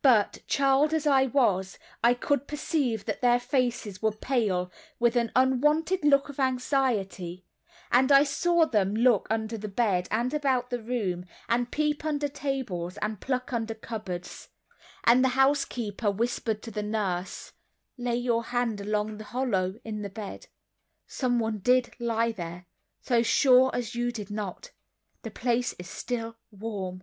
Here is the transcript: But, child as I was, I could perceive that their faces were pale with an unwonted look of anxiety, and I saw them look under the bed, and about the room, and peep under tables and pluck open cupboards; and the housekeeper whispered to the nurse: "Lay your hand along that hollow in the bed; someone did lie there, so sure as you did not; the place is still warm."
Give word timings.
But, 0.00 0.44
child 0.46 0.94
as 0.94 1.08
I 1.08 1.26
was, 1.26 1.76
I 2.04 2.14
could 2.14 2.46
perceive 2.46 3.04
that 3.06 3.20
their 3.20 3.40
faces 3.40 4.00
were 4.00 4.12
pale 4.12 4.70
with 5.00 5.16
an 5.16 5.32
unwonted 5.34 6.04
look 6.04 6.28
of 6.28 6.38
anxiety, 6.38 7.44
and 7.90 8.12
I 8.12 8.22
saw 8.22 8.64
them 8.64 8.94
look 8.94 9.26
under 9.28 9.58
the 9.58 9.66
bed, 9.66 10.06
and 10.12 10.32
about 10.32 10.70
the 10.70 10.80
room, 10.80 11.24
and 11.48 11.72
peep 11.72 12.04
under 12.04 12.28
tables 12.28 12.96
and 12.98 13.20
pluck 13.20 13.52
open 13.52 13.66
cupboards; 13.80 14.50
and 15.02 15.24
the 15.24 15.30
housekeeper 15.30 16.12
whispered 16.12 16.62
to 16.62 16.70
the 16.70 16.84
nurse: 16.84 17.50
"Lay 17.98 18.14
your 18.14 18.44
hand 18.44 18.80
along 18.80 19.16
that 19.18 19.24
hollow 19.24 19.74
in 19.84 20.02
the 20.02 20.10
bed; 20.10 20.46
someone 21.08 21.58
did 21.58 21.92
lie 21.98 22.30
there, 22.30 22.66
so 23.00 23.20
sure 23.24 23.68
as 23.74 23.96
you 23.96 24.12
did 24.12 24.30
not; 24.30 24.70
the 25.22 25.30
place 25.32 25.72
is 25.76 25.90
still 25.90 26.36
warm." 26.52 27.00